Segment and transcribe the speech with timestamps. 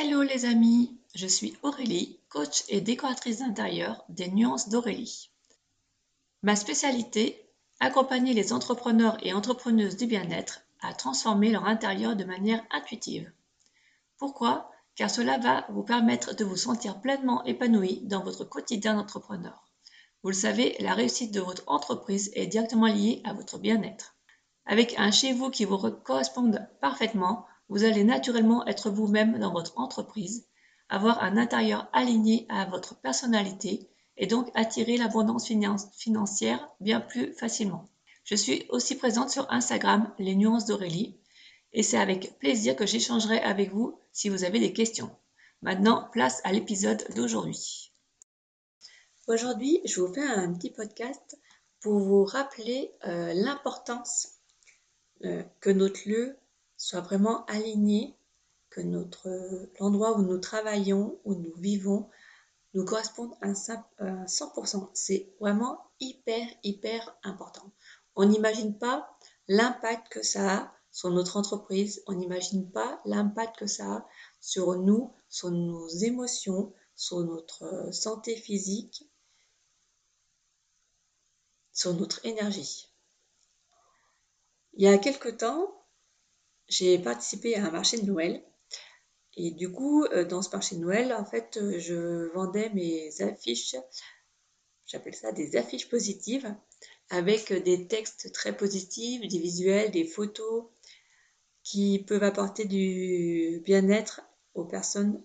[0.00, 5.28] Hello les amis, je suis Aurélie, coach et décoratrice d'intérieur des Nuances d'Aurélie.
[6.44, 12.64] Ma spécialité, accompagner les entrepreneurs et entrepreneuses du bien-être à transformer leur intérieur de manière
[12.70, 13.28] intuitive.
[14.18, 14.70] Pourquoi?
[14.94, 19.68] Car cela va vous permettre de vous sentir pleinement épanoui dans votre quotidien d'entrepreneur.
[20.22, 24.14] Vous le savez, la réussite de votre entreprise est directement liée à votre bien-être.
[24.64, 29.78] Avec un chez vous qui vous corresponde parfaitement, vous allez naturellement être vous-même dans votre
[29.78, 30.46] entreprise,
[30.88, 35.50] avoir un intérieur aligné à votre personnalité et donc attirer l'abondance
[35.96, 37.88] financière bien plus facilement.
[38.24, 41.18] Je suis aussi présente sur Instagram, les nuances d'Aurélie,
[41.72, 45.10] et c'est avec plaisir que j'échangerai avec vous si vous avez des questions.
[45.62, 47.92] Maintenant, place à l'épisode d'aujourd'hui.
[49.26, 51.38] Aujourd'hui, je vous fais un petit podcast
[51.80, 54.28] pour vous rappeler euh, l'importance
[55.24, 56.37] euh, que notre lieu
[56.78, 58.16] soit vraiment aligné,
[58.70, 58.80] que
[59.80, 62.08] l'endroit où nous travaillons, où nous vivons,
[62.74, 64.90] nous corresponde à 100%.
[64.94, 67.72] C'est vraiment hyper, hyper important.
[68.14, 69.18] On n'imagine pas
[69.48, 74.08] l'impact que ça a sur notre entreprise, on n'imagine pas l'impact que ça a
[74.40, 79.08] sur nous, sur nos émotions, sur notre santé physique,
[81.72, 82.92] sur notre énergie.
[84.74, 85.77] Il y a quelque temps,
[86.68, 88.42] j'ai participé à un marché de Noël.
[89.36, 93.22] Et du coup, euh, dans ce marché de Noël, en fait, euh, je vendais mes
[93.22, 93.76] affiches,
[94.86, 96.54] j'appelle ça des affiches positives,
[97.10, 100.64] avec des textes très positifs, des visuels, des photos
[101.62, 104.22] qui peuvent apporter du bien-être
[104.54, 105.22] aux personnes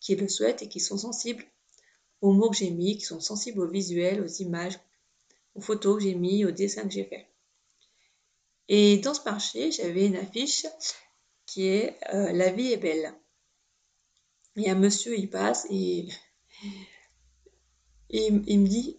[0.00, 1.44] qui le souhaitent et qui sont sensibles
[2.20, 4.78] aux mots que j'ai mis, qui sont sensibles aux visuels, aux images,
[5.54, 7.26] aux photos que j'ai mis, aux dessins que j'ai faits.
[8.68, 10.66] Et dans ce marché, j'avais une affiche
[11.46, 13.14] qui est euh, La vie est belle.
[14.56, 16.08] Et un monsieur, il passe et,
[18.08, 18.98] il, me dit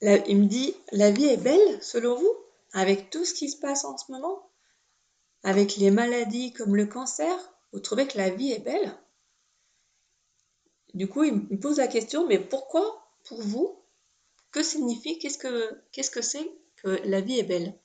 [0.00, 2.34] la, il me dit La vie est belle selon vous?
[2.72, 4.50] Avec tout ce qui se passe en ce moment?
[5.42, 7.36] Avec les maladies comme le cancer?
[7.72, 8.96] Vous trouvez que la vie est belle?
[10.94, 13.82] Du coup, il me pose la question Mais pourquoi, pour vous
[14.50, 16.50] Que signifie Qu'est-ce que qu'est-ce que c'est
[16.86, 17.76] que la vie est belle.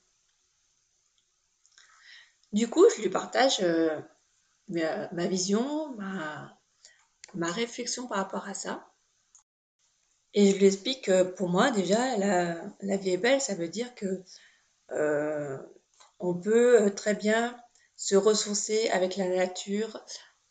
[2.54, 4.00] Du coup, je lui partage euh,
[4.68, 8.88] ma, vision, ma, réflexion par rapport à ça.
[10.36, 13.96] Et je lui explique que pour moi, déjà, la, vie est belle, ça veut dire
[13.96, 14.24] que
[14.92, 15.58] euh,
[16.20, 17.60] on peut très bien
[17.96, 20.06] se ressourcer avec la nature.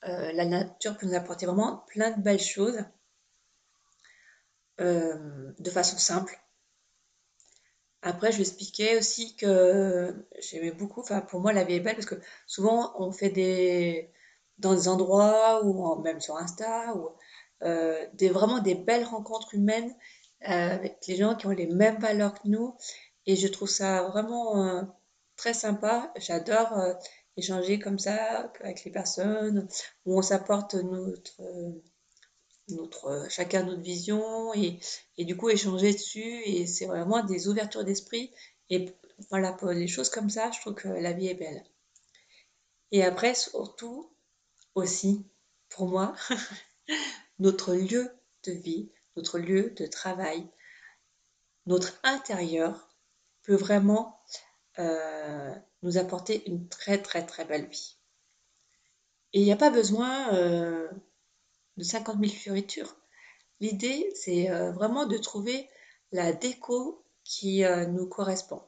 [0.08, 2.82] Euh, la nature peut nous apporter vraiment plein de belles choses
[4.78, 6.40] de façon simple.
[8.02, 11.96] Après, je lui expliquais aussi que j'aimais beaucoup, enfin pour moi la vie est belle
[11.96, 12.14] parce que
[12.46, 14.10] souvent on fait des
[14.58, 17.10] dans des endroits ou même sur Insta ou
[17.62, 19.94] euh, des vraiment des belles rencontres humaines
[20.48, 22.76] euh, avec les gens qui ont les mêmes valeurs que nous
[23.26, 24.82] et je trouve ça vraiment euh,
[25.36, 26.12] très sympa.
[26.16, 26.78] J'adore
[27.36, 29.68] échanger comme ça avec les personnes
[30.06, 31.40] où on s'apporte notre
[32.74, 34.78] notre, euh, chacun notre vision et,
[35.18, 36.42] et, du coup échanger dessus.
[36.44, 38.30] Et c'est vraiment des ouvertures d'esprit.
[38.68, 38.94] Et
[39.28, 41.62] voilà pour les choses comme ça je trouve que la vie est belle.
[42.92, 44.10] Et après surtout
[44.74, 45.26] aussi
[45.68, 46.14] pour moi
[47.38, 48.10] notre lieu
[48.44, 50.48] de vie notre lieu de travail
[51.66, 52.88] notre intérieur
[53.42, 54.20] peut vraiment
[54.78, 57.96] euh, nous apporter une très très très belle vie.
[59.32, 60.88] Et il n'y a pas besoin euh,
[61.80, 62.94] de 50 000 fioritures.
[63.60, 65.68] L'idée, c'est euh, vraiment de trouver
[66.12, 68.62] la déco qui euh, nous correspond,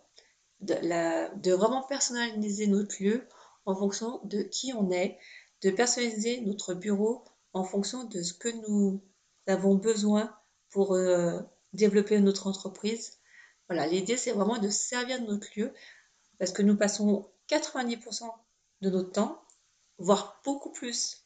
[0.61, 3.29] de, vraiment personnaliser notre lieu
[3.67, 5.19] en fonction de qui on est,
[5.61, 9.05] de personnaliser notre bureau en fonction de ce que nous
[9.47, 10.35] avons besoin
[10.71, 11.39] pour euh,
[11.75, 13.19] développer notre entreprise.
[13.69, 15.73] Voilà, l'idée, c'est vraiment de servir notre lieu
[16.39, 18.25] parce que nous passons 90%
[18.81, 19.43] de notre temps,
[19.99, 21.22] voire beaucoup plus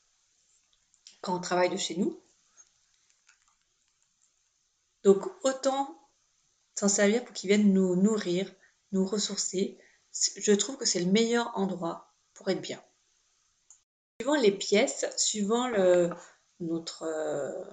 [1.27, 2.23] quand on travaille de chez nous.
[5.03, 5.99] Donc autant
[6.79, 8.49] s'en servir pour qu'ils viennent nous nourrir,
[8.93, 9.77] nous ressourcer.
[10.37, 12.81] Je trouve que c'est le meilleur endroit pour être bien.
[14.21, 15.69] Suivant les pièces, suivant
[16.61, 17.65] notre, euh,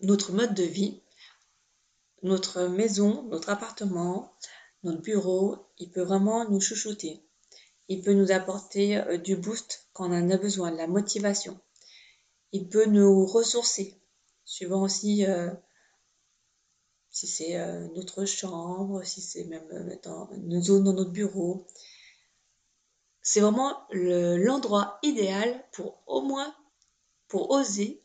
[0.00, 1.02] notre mode de vie,
[2.22, 4.36] notre maison, notre appartement,
[4.82, 7.24] notre bureau, il peut vraiment nous chouchouter.
[7.88, 11.58] Il peut nous apporter euh, du boost quand on en a besoin, de la motivation
[12.52, 14.00] il peut nous ressourcer,
[14.44, 15.50] suivant aussi euh,
[17.10, 21.66] si c'est euh, notre chambre, si c'est même euh, dans une zone dans notre bureau.
[23.22, 26.54] c'est vraiment l'endroit idéal pour au moins,
[27.28, 28.02] pour oser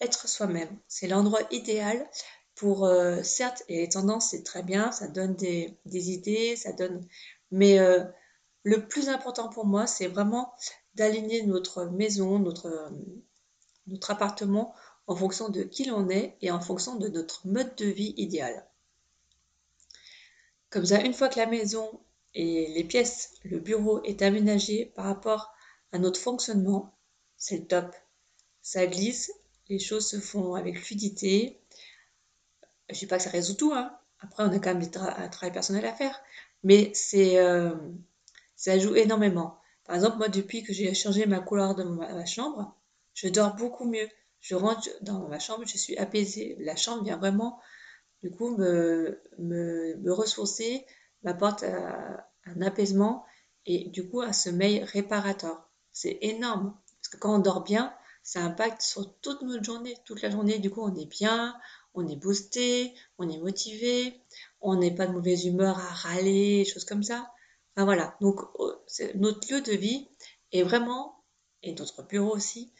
[0.00, 0.76] être soi-même.
[0.88, 2.08] C'est l'endroit idéal
[2.54, 2.88] pour,
[3.22, 7.06] certes, et les tendances, c'est très bien, ça donne des, idées, ça donne...
[7.50, 7.78] Mais
[8.66, 10.52] le plus important pour moi, c'est vraiment
[10.96, 12.90] d'aligner notre maison, notre,
[13.86, 14.74] notre appartement
[15.06, 18.66] en fonction de qui l'on est et en fonction de notre mode de vie idéal.
[20.68, 22.00] Comme ça, une fois que la maison
[22.34, 25.54] et les pièces, le bureau est aménagé par rapport
[25.92, 26.92] à notre fonctionnement,
[27.36, 27.94] c'est le top.
[28.62, 29.30] Ça glisse,
[29.68, 31.60] les choses se font avec fluidité.
[32.88, 33.96] Je ne dis pas que ça résout tout, hein.
[34.18, 36.20] Après, on a quand même un travail personnel à faire.
[36.64, 37.76] Mais c'est, euh,
[38.56, 39.58] ça joue énormément.
[39.84, 42.74] Par exemple, moi, depuis que j'ai changé ma couleur de ma, chambre,
[43.14, 44.08] je dors beaucoup mieux.
[44.40, 46.56] Je rentre dans ma chambre, je suis apaisée.
[46.60, 47.60] La chambre vient vraiment,
[48.22, 50.84] du coup, me, me, ressourcer,
[51.22, 52.16] m'apporte euh,
[52.46, 53.24] un apaisement
[53.66, 55.68] et du coup un sommeil réparateur.
[55.92, 56.76] C'est énorme.
[57.00, 59.96] Parce que quand on dort bien, ça impacte sur toute notre journée.
[60.04, 61.56] Toute la journée, du coup, on est bien,
[61.94, 64.20] on est boosté, on est motivé,
[64.60, 67.30] on n'est pas de mauvaise humeur à râler, choses comme ça.
[67.76, 68.72] Voilà, donc oh,
[69.16, 70.08] notre lieu de vie
[70.52, 71.22] est vraiment,
[71.62, 72.72] et notre bureau aussi,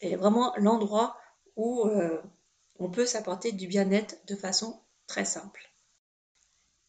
[0.00, 1.18] est vraiment l'endroit
[1.56, 2.22] où euh,
[2.78, 5.68] on peut s'apporter du bien-être de façon très simple.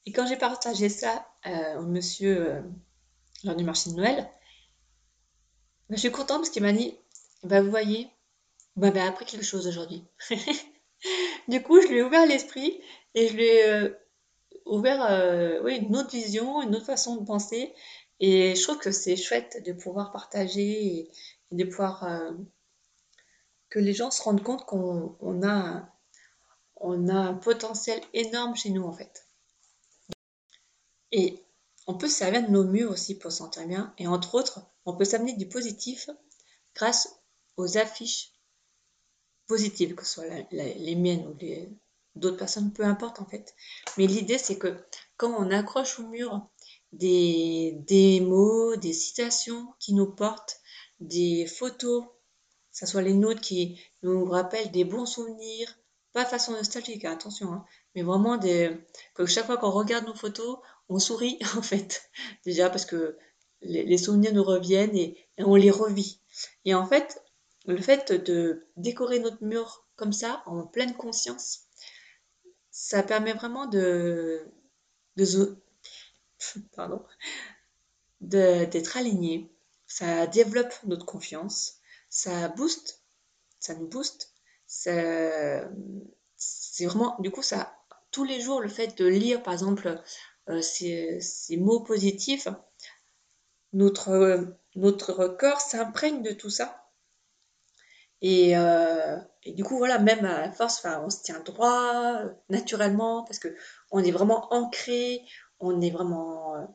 [0.06, 2.62] Et quand j'ai partagé ça euh, au monsieur euh,
[3.44, 4.30] lors du marché de Noël,
[5.90, 6.98] ben, je suis contente parce qu'il m'a dit
[7.44, 8.10] bah, vous voyez,
[8.76, 10.06] vous m'avez appris quelque chose aujourd'hui.
[11.48, 12.82] du coup, je lui ai ouvert l'esprit
[13.16, 13.90] et je lui ai euh,
[14.70, 17.74] ouvert euh, une autre vision, une autre façon de penser.
[18.20, 21.12] Et je trouve que c'est chouette de pouvoir partager et,
[21.52, 22.32] de pouvoir euh,
[23.70, 25.90] que les gens se rendent compte qu'on a,
[26.76, 29.26] on a un potentiel énorme chez nous en fait.
[31.12, 31.44] Et
[31.88, 33.94] on peut se servir de nos murs aussi pour se sentir bien.
[33.98, 36.10] Et entre autres, on peut s'amener du positif
[36.76, 37.20] grâce
[37.58, 38.34] aux affiches
[39.48, 41.70] positives, que ce soit les miennes ou les
[42.16, 43.54] d'autres personnes, peu importe en fait.
[43.98, 44.76] Mais l'idée, c'est que
[45.18, 46.48] quand on accroche au mur
[46.92, 50.60] des, des mots, des citations qui nous portent,
[51.00, 55.80] des photos, que ce soit les nôtres qui nous rappellent des bons souvenirs,
[56.14, 57.66] pas façon nostalgique, hein, attention, hein,
[57.96, 58.76] mais vraiment des,
[59.14, 60.58] que chaque fois qu'on regarde nos photos,
[60.90, 62.10] on sourit en fait.
[62.46, 63.18] Déjà parce que
[63.62, 66.22] les, souvenirs nous reviennent et, et, on les revit.
[66.66, 67.22] Et en fait,
[67.66, 71.69] le fait de décorer notre mur comme ça, en pleine conscience,
[72.80, 74.48] ça permet vraiment de,
[76.76, 77.04] pardon,
[78.22, 79.52] d'être aligné.
[79.86, 81.80] Ça développe notre confiance,
[82.10, 83.04] ça booste,
[83.60, 84.34] ça nous booste.
[84.66, 85.66] C'est
[86.86, 87.78] vraiment, du coup, ça,
[88.12, 90.02] tous les jours, le fait de lire, par exemple,
[90.48, 92.48] euh, ces, ces, mots positifs,
[93.74, 96.90] notre, notre corps s'imprègne de tout ça
[98.56, 98.99] euh,
[99.44, 103.56] et, du coup, voilà, même à force, on se tient droit euh, naturellement parce que
[103.92, 105.22] on est vraiment ancré,
[105.60, 106.66] on est vraiment euh,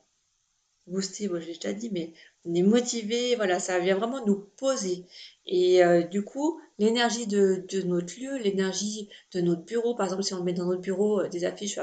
[0.86, 2.12] boosté, bon, je l'ai déjà dit, mais
[2.44, 5.06] on est motivé, voilà, ça vient vraiment nous poser.
[5.46, 5.80] Et
[6.10, 10.52] du coup, l'énergie de, notre lieu, l'énergie de notre bureau, par exemple, si on met
[10.52, 11.78] dans notre bureau des affiches,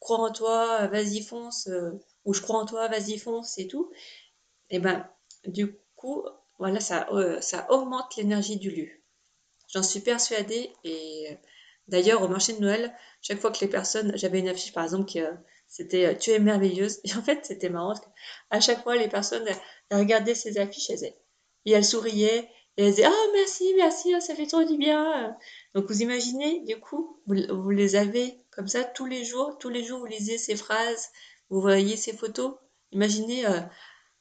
[0.00, 1.68] crois en toi, vas-y fonce,
[2.24, 3.90] ou je crois en toi, vas-y fonce et tout,
[4.70, 5.06] et ben,
[5.46, 6.24] du coup,
[6.58, 7.06] voilà, ça
[7.70, 8.88] augmente l'énergie du lieu.
[9.68, 11.34] J'en suis persuadée et euh,
[11.88, 15.06] d'ailleurs au marché de Noël, chaque fois que les personnes, j'avais une affiche par exemple
[15.06, 15.32] qui euh,
[15.68, 18.00] c'était euh, Tu es merveilleuse et en fait c'était marrant parce
[18.50, 19.46] qu'à chaque fois les personnes
[19.90, 21.14] regardaient ces affiches elles,
[21.64, 25.36] et elles souriaient et elles disaient ah merci merci oh, ça fait trop du bien
[25.74, 29.82] donc vous imaginez du coup vous, les avez comme ça tous les jours tous les
[29.82, 31.10] jours vous lisez ces phrases
[31.50, 32.54] vous voyez ces photos.
[32.92, 33.44] Imaginez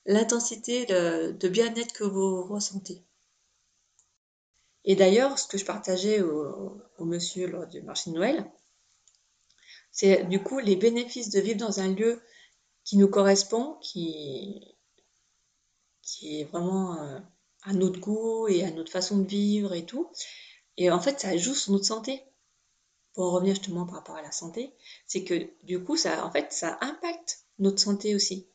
[0.05, 3.03] l'intensité de bien-être que vous ressentez
[4.85, 8.49] et d'ailleurs, ce que je partageais au, monsieur lors du marché de Noël,
[9.91, 12.21] c'est du coup les bénéfices de vivre dans un lieu
[12.83, 14.75] qui nous correspond, qui,
[16.01, 17.19] qui est vraiment euh,
[17.63, 20.09] à notre goût et à notre façon de vivre et tout.
[20.77, 22.21] Et en fait, ça joue sur notre santé.
[23.13, 24.73] Pour en revenir justement par rapport à la santé,
[25.07, 28.49] c'est que du coup, ça, en fait, ça impacte notre santé aussi.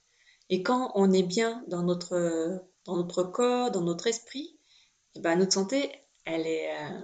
[0.51, 4.59] Et quand on est bien dans notre, dans notre corps, dans notre esprit,
[5.15, 5.91] et eh ben notre santé,
[6.25, 6.75] elle est.
[6.75, 7.01] Euh,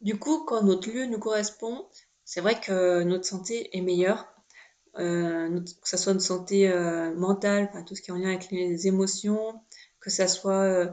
[0.00, 1.88] du coup, quand notre lieu nous correspond,
[2.24, 4.26] c'est vrai que notre santé est meilleure.
[4.96, 8.50] Euh, que ce soit notre santé euh, mentale, tout ce qui est en lien avec
[8.50, 9.60] les émotions,
[10.00, 10.86] que ce soit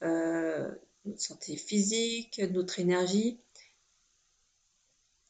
[0.00, 3.40] notre santé physique, notre énergie.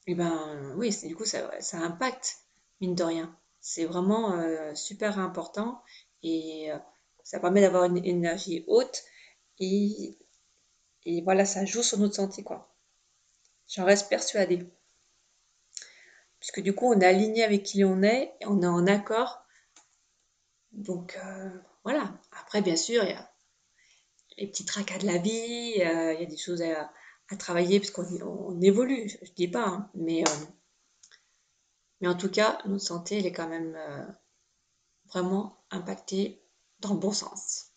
[0.07, 2.39] Et eh ben oui, du coup, ça, ça impacte,
[2.81, 3.37] mine de rien.
[3.61, 4.43] c'est vraiment
[4.75, 5.83] super important
[6.23, 6.71] et
[7.23, 9.05] ça permet d'avoir une énergie haute
[9.61, 10.17] et,
[11.09, 12.71] et voilà, ça joue sur notre santé, quoi.
[13.67, 14.69] J'en reste persuadée.
[16.39, 19.43] Puisque du coup, on est aligné avec qui on est, et on est en accord.
[20.73, 21.51] Donc euh,
[21.83, 22.13] voilà.
[22.39, 23.33] Après, bien sûr, il y a
[24.37, 26.91] les petits tracas de la vie, il y a des choses à,
[27.39, 29.91] travailler parce qu'on évolue, je, ne dis pas, hein.
[29.95, 30.25] mais,
[32.01, 33.77] mais en tout cas, notre santé, elle est quand même
[35.07, 36.41] vraiment impacté
[36.81, 37.73] dans le bon sens.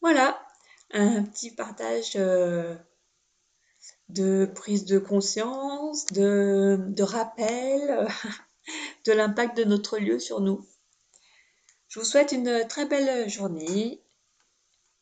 [0.00, 0.47] Voilà,
[0.90, 2.74] un petit partage euh,
[4.08, 8.08] de prise de conscience, de, de rappel
[9.04, 10.66] de l'impact de notre lieu sur nous.
[11.88, 14.02] Je vous souhaite une très belle journée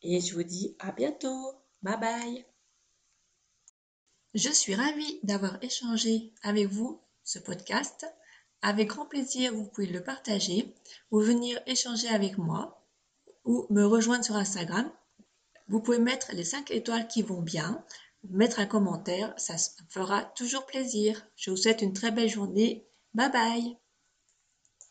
[0.01, 1.53] et je vous dis à bientôt.
[1.81, 2.45] Bye bye.
[4.33, 8.05] Je suis ravie d'avoir échangé avec vous ce podcast.
[8.61, 10.75] Avec grand plaisir, vous pouvez le partager
[11.11, 12.85] ou venir échanger avec moi
[13.45, 14.91] ou me rejoindre sur Instagram.
[15.67, 17.83] Vous pouvez mettre les 5 étoiles qui vont bien,
[18.29, 19.55] mettre un commentaire, ça
[19.89, 21.25] fera toujours plaisir.
[21.35, 22.87] Je vous souhaite une très belle journée.
[23.13, 23.77] Bye bye